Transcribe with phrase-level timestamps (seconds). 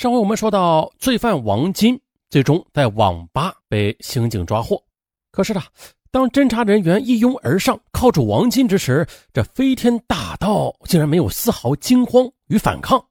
[0.00, 2.00] 上回我们说到，罪犯王金
[2.30, 4.82] 最终在网吧被刑警抓获。
[5.30, 5.62] 可是呢，
[6.10, 13.04] 当侦查人员一拥而上铐住王金之时，这飞天大盗竟然没有丝毫惊慌与反抗。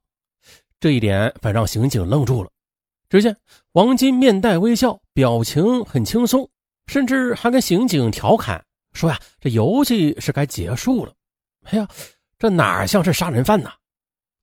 [0.79, 2.49] 这一点反让刑警愣住了。
[3.07, 3.37] 只见
[3.73, 6.49] 王金面带微笑，表情很轻松，
[6.87, 11.13] 甚至还跟刑警调侃说：“呀，这游戏是该结束了。”
[11.69, 11.87] 哎呀，
[12.39, 13.69] 这哪像是杀人犯呢？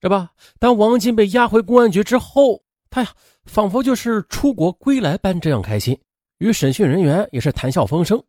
[0.02, 0.30] 是吧？
[0.58, 3.10] 当王金被押回公安局之后，他呀，
[3.44, 5.98] 仿佛就是出国归来般这样开心，
[6.38, 8.22] 与审讯人员也是谈笑风生。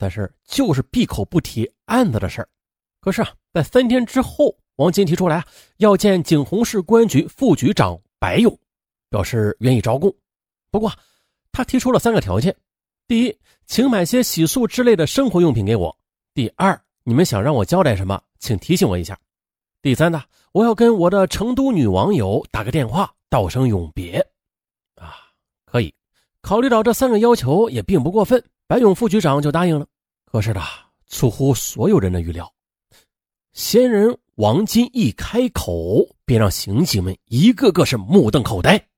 [0.00, 2.48] 但是就是闭口不提案子的事儿。
[3.00, 5.44] 可是啊，在三天之后，王金提出来，
[5.78, 8.56] 要见景洪市公安局副局长白勇，
[9.10, 10.14] 表示愿意招供。
[10.70, 10.92] 不过，
[11.50, 12.54] 他提出了三个条件：
[13.08, 15.90] 第一，请买些洗漱之类的生活用品给我；
[16.32, 19.16] 第二，你们想让我交代什么，请提醒我一下；
[19.88, 20.22] 第三呢？
[20.52, 24.18] 我要跟我的成都女网友打个电话，道声永别。
[24.96, 25.16] 啊，
[25.64, 25.94] 可以，
[26.42, 29.86] 考虑到这三个要求也并不过分，白勇副局长就答应了。
[30.26, 30.60] 可是呢，
[31.06, 32.52] 出乎所有人的预料，
[33.54, 38.88] 仙人王金一开口，便让刑警们一个个是目瞪口呆。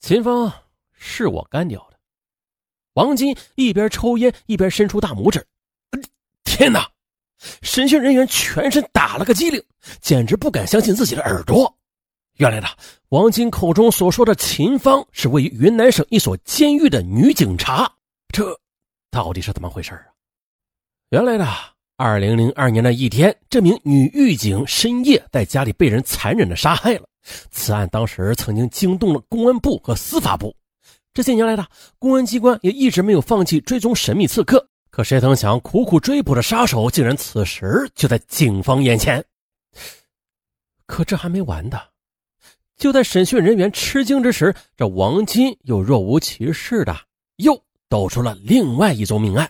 [0.00, 0.50] 秦风
[0.94, 1.98] 是我干掉的。
[2.94, 5.46] 王金一边抽烟一边伸出大拇指。
[6.44, 6.90] 天哪！
[7.62, 9.62] 审讯人员全身打了个激灵，
[10.00, 11.72] 简直不敢相信自己的耳朵。
[12.36, 12.68] 原来呢，
[13.08, 17.90] 王金口中所说的秦芳是位于云南省一所监狱的女警察。
[18.32, 18.44] 这
[19.10, 20.02] 到底是怎么回事啊？
[21.10, 21.46] 原来呢，
[21.96, 27.08] 二零零二年的一天，这名女狱警深夜在家里被人残忍的杀害了。
[27.50, 30.54] 此案当时曾经惊动了公安部和司法部。
[31.12, 31.66] 这些年来呢，
[31.98, 34.68] 公安机关也一直没有放弃追踪神秘刺客。
[34.98, 39.24] 可谁曾想，苦苦追捕的杀手竟然此时就在警方眼前。
[40.86, 41.80] 可这还没完的，
[42.76, 46.96] 就在审讯人员吃惊之时，这王金又若无其事的
[47.36, 49.48] 又抖出了另外一宗命案。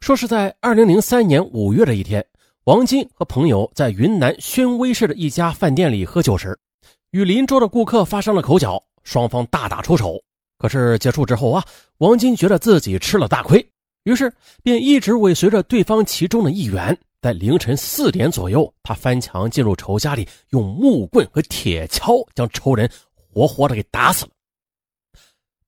[0.00, 2.26] 说是在二零零三年五月的一天，
[2.64, 6.58] 王金和朋友在云南宣威市的一家饭店里喝酒时，
[7.12, 10.20] 与邻桌的顾客发生了口角，双方大打出手。
[10.58, 11.64] 可是结束之后啊，
[11.98, 13.64] 王金觉得自己吃了大亏。
[14.04, 14.32] 于是
[14.62, 24.30] 便一直尾随着对方其中的一员，在凌晨四点左右，他翻墙进入仇家里，用木棍和铁锹将仇人活活的给打死了。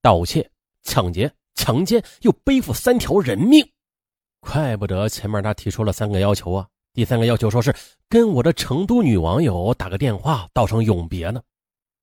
[0.03, 0.51] 盗窃、
[0.83, 3.67] 抢劫、强奸，又背负三条人命，
[4.41, 6.67] 怪不得前面他提出了三个要求啊！
[6.93, 7.75] 第三个要求说是
[8.09, 11.41] 跟我的成都女网友打个电话，道声永别呢。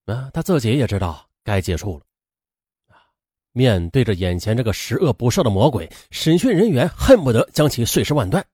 [0.05, 2.05] 啊，他自己也知道该结束了。
[3.53, 8.45] 面对着眼前这个十恶不赦的魔鬼，审讯人员恨不得将其碎尸万段。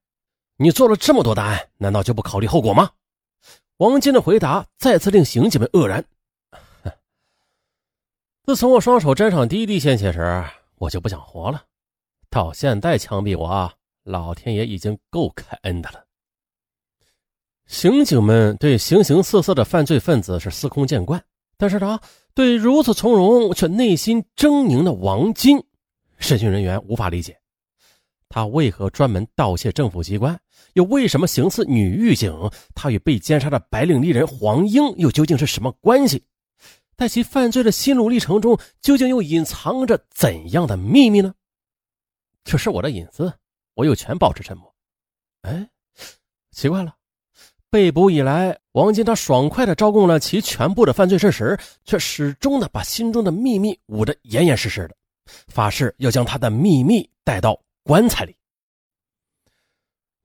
[0.57, 2.89] 你做了这么多的案，难道就不考虑后果吗？
[3.77, 6.03] 王金的回答再次令刑警们愕然。
[8.43, 10.43] 自从我双手沾上第一滴鲜血时，
[10.77, 11.63] 我就不想活了。
[12.29, 13.71] 到现在枪毙我，
[14.03, 16.03] 老天爷已经够开恩的了。
[17.67, 21.23] 刑警们对形形色色的犯罪分子是司空见惯，
[21.55, 22.01] 但是他。
[22.37, 25.59] 对如此从容却内心狰狞的王金，
[26.19, 27.35] 审讯人员无法理解，
[28.29, 30.39] 他为何专门盗窃政府机关，
[30.73, 32.31] 又为什么行刺女狱警？
[32.75, 36.23] 他与被奸杀的白领丽人黄英又究竟是什么关系？
[36.95, 41.33] 在其犯罪的心路历程中，究竟又隐藏着怎样的秘密呢？
[42.43, 43.33] 这是我的隐私，
[43.73, 44.71] 我有权保持沉默。
[45.41, 45.67] 哎，
[46.51, 46.93] 奇怪了。
[47.71, 54.95] 被捕以来，王金他爽快的招供了其全部的犯罪事实，却始终的把心中的秘密捂得严严实实的，
[55.47, 58.35] 发誓要将他的秘密带到棺材里。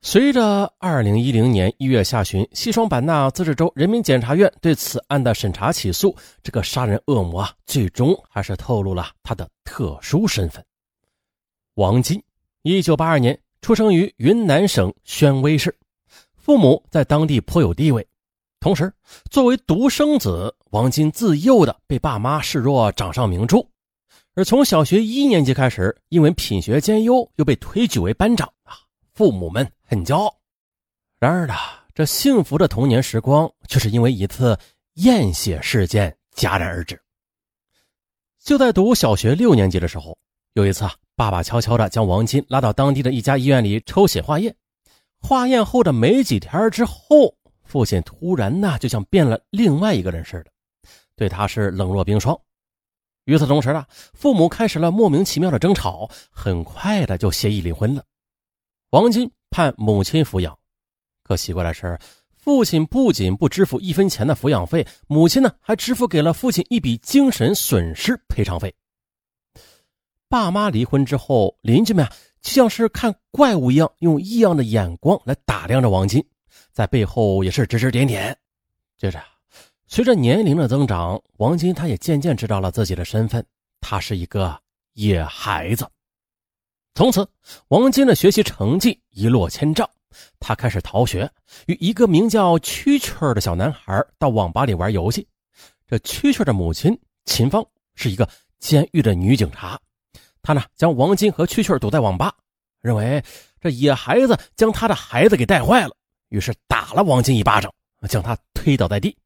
[0.03, 10.63] 随着二零一零年一月下旬，西双版纳自治州人民检察院对此案的审查起诉，这个杀人恶魔啊，最终还是透露了他的特殊身份。
[11.77, 12.23] 王金，
[12.61, 15.75] 一九八二年出生于云南省宣威市。
[16.37, 18.07] 父母在当地颇有地位，
[18.63, 18.95] 同时
[19.29, 23.69] 作为独生子，王金自幼的被爸妈视若掌上明珠，
[24.37, 28.79] 而从小学一年级开始，因为品学兼优，又被推举为班长啊，
[29.15, 30.33] 父母们很骄傲。
[31.19, 31.55] 然而呢，
[31.93, 34.57] 这幸福的童年时光却是因为一次
[34.95, 37.03] 验血事件戛然而止。
[38.45, 40.17] 就在读小学六年级的时候，
[40.53, 44.55] 有一次啊，爸爸悄悄的将王金拉到当地的一家医院里抽血化验。
[45.21, 47.35] 化验后的没几天之后，
[47.73, 50.51] 父亲突然呢，就像变了另外一个人似的，
[51.17, 52.39] 对他是冷若冰霜。
[53.25, 58.05] 与此同时呢，父母开始了莫名其妙的争吵，很快的就协议离婚了。
[58.91, 60.55] 王金盼母亲抚养，
[61.25, 61.99] 可奇怪的是，
[62.37, 68.75] 父亲不仅不支付一分钱的抚养费，母亲呢还支付给了父亲一笔精神损失赔偿费。
[70.29, 76.23] 爸妈离婚之后，邻居们啊就像是看怪物一样，用异样的眼光来打量着王金，
[76.73, 78.37] 在背后也是指指点点。
[78.97, 79.23] 接着，
[79.87, 83.45] 随着年龄的增长，王金他也渐渐知道了自己的身份，
[83.81, 84.59] 他是一个
[84.95, 85.87] 野孩子。
[86.95, 87.29] 从此，
[87.69, 89.89] 王金的学习成绩一落千丈，
[90.39, 91.31] 他开始逃学，
[91.67, 95.27] 与一个名叫蛐蛐的小男孩到网吧里玩游戏。
[95.87, 98.29] 这蛐蛐的母亲秦芳是一个
[98.59, 99.79] 监狱的女警察。
[100.43, 102.35] 她呢，将王金和蛐蛐堵在网吧，
[102.81, 103.23] 认为
[103.61, 105.97] 这野孩子将他的孩子给带坏了，
[106.33, 107.71] 于是打了王金一巴掌，
[108.09, 109.17] 将他推倒在地。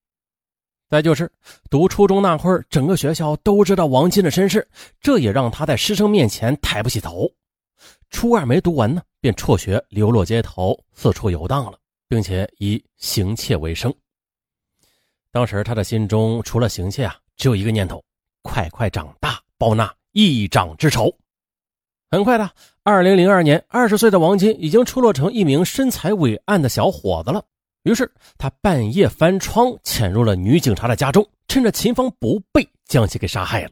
[0.88, 1.32] 再就是
[1.70, 4.68] 读初中那会儿，整个学校都知道王金的身世，
[5.00, 7.30] 这也让他在师生面前抬不起头。
[8.10, 13.94] 初二没读完呢，便辍学，流落街头，四处游荡了，并且以行窃为生。
[15.30, 18.04] 当时他的心中除了行窃啊，只有一个念头：
[18.42, 19.90] 快快长大，报那。
[20.18, 21.14] 一掌之仇。
[22.10, 22.50] 很快的，
[22.88, 27.42] 二零零二年，二十岁的王金已经出落成一名身材伟岸的小伙子了。
[27.82, 33.70] 于是，他半夜翻窗潜入了女警察的家中，趁着秦芳不备，将其给杀害了。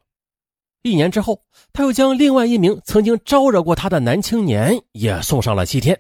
[0.82, 1.40] 一年之后，
[1.72, 5.96] 他又将另外一名曾经招惹过他的男青年也送上了西天。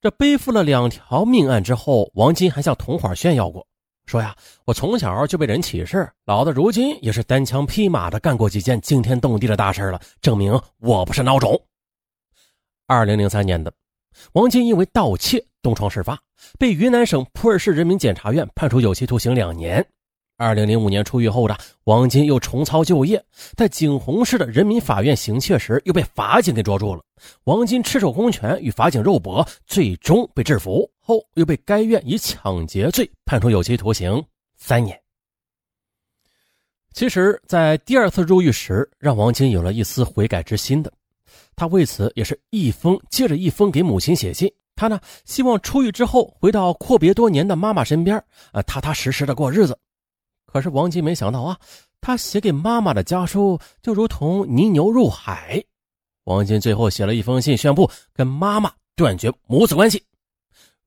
[0.00, 3.66] 这背负了两条命案之后，王金还向同伙炫耀过。
[4.06, 11.60] 说呀，我从小就被人歧视，老子如今也是单枪匹马的干过几件惊天动地的大事了，证明我不是孬种。
[12.90, 13.72] 二零零三年的，
[14.32, 16.20] 王金因为盗窃东窗事发，
[16.58, 19.86] 被云南省普洱市人民检察院判处有期徒刑两年。
[20.36, 23.24] 二零零五年出狱后的王金又重操旧业，
[23.56, 27.00] 在景洪市的人民法院行窃时，又被法警给捉住了。
[27.44, 34.20] 王金赤手空拳与法警肉搏，最终被制服后，又被该院以抢劫罪判处有期徒刑
[34.56, 35.00] 三年。
[36.92, 40.92] 其实，在第二次入狱时，让王金有了一丝悔改之心的，
[41.60, 44.50] 他为此也是一封接着一封给母亲写信。
[44.74, 48.16] 他呢，希望出狱之后回到阔别多年的妈妈身边，
[48.50, 49.78] 啊，踏踏实实的过日子。
[50.46, 51.58] 可是王金没想到啊，
[52.00, 55.62] 他写给妈妈的家书就如同泥牛入海。
[56.24, 60.02] 王金最后写了一封信，宣布跟妈妈断绝母子关系。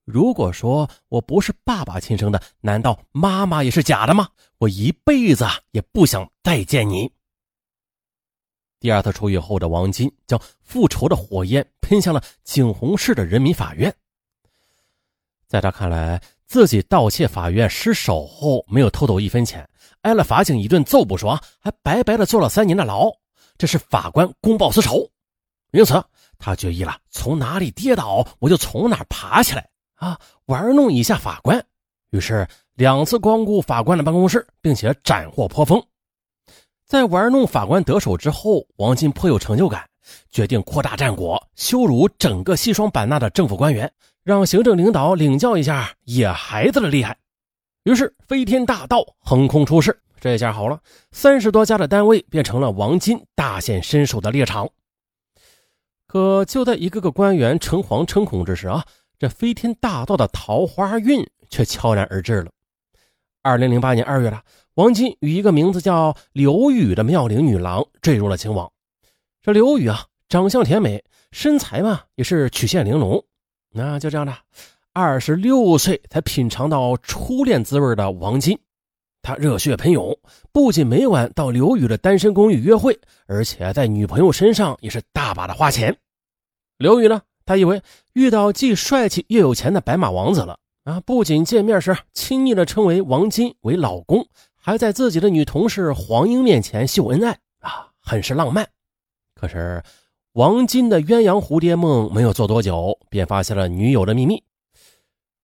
[0.04, 4.28] 如果说我不是爸爸亲生的，难道妈妈也是假的吗？
[4.58, 7.08] 我一辈子也不想再见你。
[8.84, 13.90] 第二次出狱后的王金将复仇的火焰喷向了景洪市的人民法院。
[15.48, 19.66] 在他看来，自己盗窃法院失手后没有偷走一分钱，
[20.02, 23.10] 挨了法警一顿揍不说，还白白的坐了三年的牢，
[23.56, 25.08] 这是法官公报私仇。
[25.72, 26.04] 因此，
[26.38, 31.64] 他决议了，从哪里跌倒我就从哪爬起来啊，玩弄一下法官。
[32.10, 35.82] 于是两次光顾法官的办公室，并且斩获颇丰。
[36.86, 39.88] 在玩弄法官得手之后，王金颇有成就感，
[40.30, 43.90] 决定扩大战果，羞辱整个西双版纳的政府官员。
[44.22, 47.14] 让行政领导领教一下野孩子的厉害。
[47.82, 50.80] 于是飞天大盗横空出世，这下好了，
[51.12, 54.66] 三十多家的单位变成了王金大显身手的猎场。
[56.06, 58.82] 可就在一个个官员诚惶诚恐之时啊，
[59.18, 62.50] 这飞天大盗的桃花运却悄然而至了。
[63.44, 64.42] 二零零八年二月了，
[64.72, 68.72] 王金与一个名字叫刘宇的妙龄女郎坠入了情网。
[69.42, 73.22] 这刘宇啊，长相甜美，身材嘛也是曲线玲珑。
[73.70, 74.34] 那就这样的，
[74.94, 78.58] 二十六岁才品尝到初恋滋味的王金，
[79.20, 80.18] 他热血喷涌，
[80.50, 85.94] 不仅每晚到刘宇的单身公寓约会，而且在女朋友身上也是大把的花钱。
[86.78, 87.82] 刘宇呢，他以为
[88.14, 91.00] 遇到既帅气又有钱的白马王子了啊！
[91.00, 98.68] 不仅见面时亲昵的称为王金为老公，还在自己的女同事黄英面前秀恩爱啊，很是浪漫。
[99.34, 99.82] 可是。
[100.34, 104.42] 王金的鸳鸯蝴蝶梦没有做多久，便发现了女友的秘密。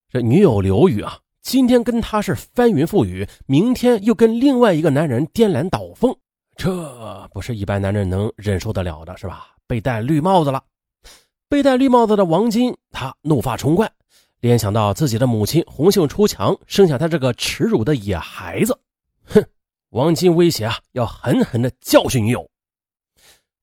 [0.09, 6.13] 这女友刘宇啊，今天跟他是翻云覆雨，明天又跟另外一个男人颠鸾倒凤，
[6.57, 9.55] 这不是一般男人能忍受得了的，是吧？
[9.69, 10.61] 被戴绿帽子了。
[11.49, 13.93] 被戴绿帽子的王金，他怒发冲冠，
[14.41, 18.79] 联想到自己的母亲红杏出墙，生下他这个耻辱的野孩子，
[19.25, 19.45] 哼！
[19.91, 22.51] 王金威胁啊，要狠狠的教训女友。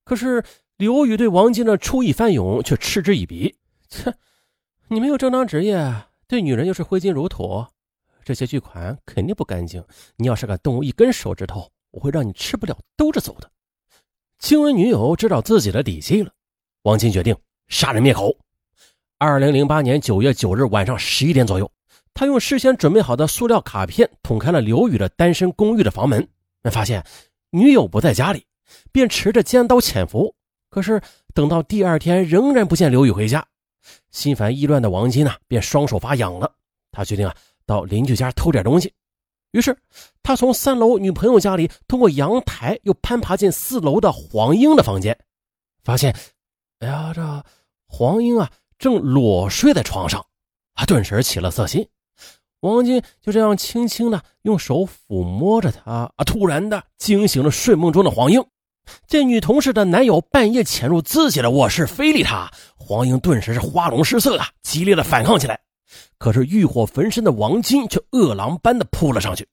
[0.03, 0.43] 可是。
[0.77, 3.55] 刘宇对王金的出意翻涌却嗤之以鼻
[3.89, 4.13] ：“切，
[4.89, 7.65] 你没有正当职业，对女人又是挥金如土，
[8.23, 9.83] 这些巨款肯定不干净。
[10.17, 13.49] 你要是敢动我一根手指头，我会让你吃不了兜着走的。”
[14.37, 16.31] 惊闻女友知道自己的底细了，
[16.83, 17.35] 王金决定
[17.69, 18.37] 杀人灭口。
[19.19, 21.69] 二零零八年九月九日晚上十一点左右，
[22.13, 26.27] 他用事先准备好的塑料卡片捅开了刘宇的单身公寓的房门，
[26.71, 27.03] 发现
[27.49, 28.45] 女友不在家里，
[28.91, 30.31] 便持着尖刀潜伏。
[30.69, 31.01] 可是
[31.33, 33.43] 等到第二天，仍然不见刘宇回家，
[34.11, 36.53] 心烦意乱的王金呢，便双手发痒了。
[36.91, 38.93] 他决定啊，到邻居家偷点东西。
[39.51, 39.75] 于是
[40.21, 45.17] 他从三楼女朋友家里通过阳台，又攀爬进四楼的黄英的房间，
[45.83, 46.15] 发现，
[46.81, 47.43] 哎呀，这
[47.87, 50.25] 黄英啊，正裸睡在床上，
[50.73, 51.87] 啊，顿时起了色心。
[52.61, 58.43] 王金就这样轻轻的用手抚摸着她，啊，突然的惊醒了睡梦中的黄英。
[59.05, 65.59] 见女同事的男友半夜潜入自己的卧室，非礼她，黄英顿时是花容失色啊，激烈的反抗起来。
[66.17, 69.47] 可是欲火焚身的王金却饿狼般的扑了上去，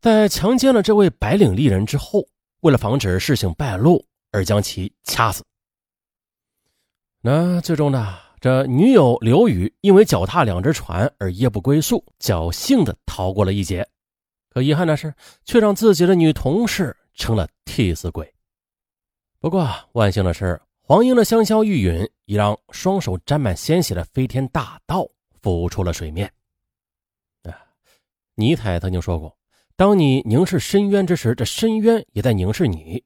[0.00, 2.24] 在强奸了这位白领丽人之后，
[2.60, 5.44] 为了防止事情败露，而将其掐死。
[7.24, 8.18] 那最终呢？
[8.40, 13.88] 这女友刘宇因为脚踏两只船而夜不归宿，侥幸的逃过了一劫。
[14.50, 15.14] 可遗憾的是，
[15.44, 18.28] 却让自己的女同事成了替死鬼。
[19.38, 25.08] 不过万幸的是，黄英的香消玉殒，已让双手沾满鲜血的飞天大盗
[25.40, 26.26] 浮出了水面。
[27.44, 27.54] 啊，
[28.34, 29.38] 尼采曾经说过
[29.76, 33.00] ：“当你凝视深渊之时，这深渊也在凝视你。”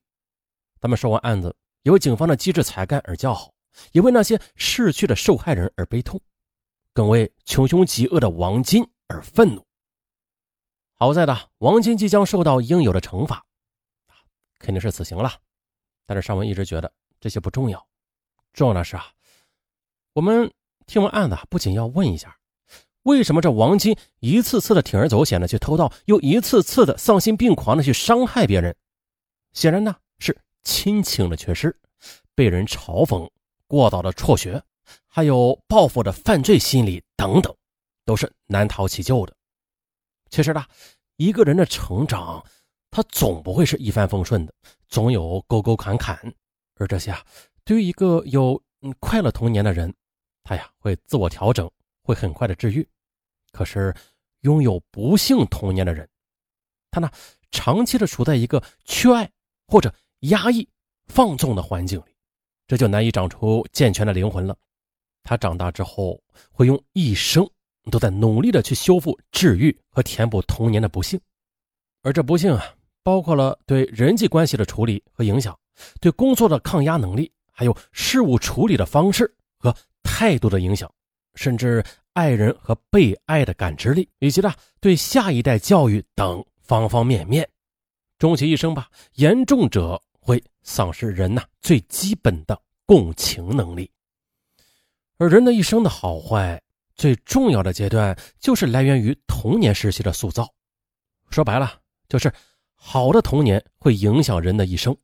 [0.80, 3.52] 他们说完案子，由警方的机智才干而叫好。
[3.92, 6.20] 也为那些逝去的受害人而悲痛，
[6.92, 9.64] 更为穷凶极恶的王金而愤怒。
[10.94, 13.44] 好在的，王金即将受到应有的惩罚，
[14.58, 15.32] 肯定是死刑了。
[16.06, 16.90] 但是尚文一直觉得
[17.20, 17.86] 这些不重要，
[18.52, 19.06] 重要的是啊，
[20.14, 20.50] 我们
[20.86, 22.38] 听完案子，不仅要问一下，
[23.02, 28.74] 为什么这王金一次次的铤而走险的去偷盗，又一次次的丧心病狂的去伤害别人？
[29.52, 31.78] 显然呢，是亲情的缺失，
[32.34, 33.28] 被人嘲讽。
[33.66, 34.62] 过早的辍学，
[35.06, 37.54] 还有报复的犯罪心理等等，
[38.04, 39.34] 都是难逃其咎的。
[40.30, 40.64] 其实呢，
[41.16, 42.44] 一个人的成长，
[42.90, 44.54] 他总不会是一帆风顺的，
[44.88, 46.34] 总有沟沟坎坎。
[46.74, 47.24] 而这些啊，
[47.64, 48.62] 对于一个有
[49.00, 49.94] 快乐童年的人，
[50.44, 51.70] 他呀会自我调整，
[52.02, 52.86] 会很快的治愈。
[53.50, 53.94] 可是
[54.40, 56.08] 拥有不幸童年的人，
[56.90, 57.10] 他呢
[57.50, 59.30] 长期的处在一个缺爱
[59.66, 60.68] 或者压抑、
[61.06, 62.15] 放纵的环境里。
[62.66, 64.56] 这就难以长出健全的灵魂了。
[65.22, 67.48] 他长大之后会用一生
[67.90, 71.20] 都在努力的去修复、治愈和填补童年的不幸，
[72.02, 75.58] 而这不幸啊，包括了对人际关系的处理和影响，
[76.00, 80.92] 对工作的抗压能力，还有事物处理的方式和态度的影响，
[81.34, 87.48] 甚至爱人和被爱的感知力，以及呢对下一代教育等方方面面。
[88.18, 90.00] 终其一生吧，严重者。
[90.26, 93.88] 会丧失人呐最基本的共情能力，
[95.18, 96.60] 而人的一生的好坏，
[96.96, 100.52] 最重要的阶段就是来源于童年时期的塑造。
[101.30, 102.32] 说白了，就是
[102.74, 104.96] 好的童年会影响人的一生，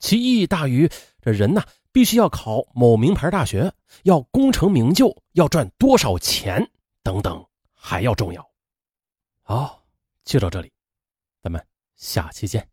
[0.00, 0.90] 其意义大于
[1.22, 6.68] 这人呐必须要考某名牌大学，要功成名就，要赚多少钱
[7.04, 8.44] 等等还要重要。
[9.42, 9.80] 好，
[10.24, 10.72] 就到这里，
[11.40, 12.68] 咱们下期见。